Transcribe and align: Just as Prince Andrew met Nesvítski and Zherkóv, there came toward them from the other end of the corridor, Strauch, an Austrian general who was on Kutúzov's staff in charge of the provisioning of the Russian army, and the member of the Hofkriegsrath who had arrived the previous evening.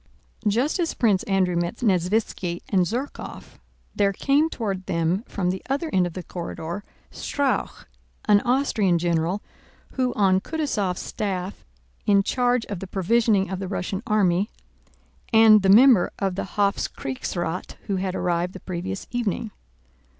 Just 0.47 0.79
as 0.79 0.95
Prince 0.95 1.21
Andrew 1.25 1.55
met 1.55 1.75
Nesvítski 1.75 2.63
and 2.69 2.87
Zherkóv, 2.87 3.59
there 3.95 4.11
came 4.13 4.49
toward 4.49 4.87
them 4.87 5.23
from 5.27 5.51
the 5.51 5.61
other 5.69 5.91
end 5.93 6.07
of 6.07 6.13
the 6.13 6.23
corridor, 6.23 6.83
Strauch, 7.11 7.85
an 8.25 8.41
Austrian 8.41 8.97
general 8.97 9.43
who 9.91 10.07
was 10.07 10.17
on 10.17 10.41
Kutúzov's 10.41 11.01
staff 11.01 11.63
in 12.07 12.23
charge 12.23 12.65
of 12.65 12.79
the 12.79 12.87
provisioning 12.87 13.51
of 13.51 13.59
the 13.59 13.67
Russian 13.67 14.01
army, 14.07 14.49
and 15.31 15.61
the 15.61 15.69
member 15.69 16.11
of 16.17 16.33
the 16.33 16.45
Hofkriegsrath 16.55 17.73
who 17.85 17.97
had 17.97 18.15
arrived 18.15 18.53
the 18.53 18.59
previous 18.59 19.05
evening. 19.11 19.51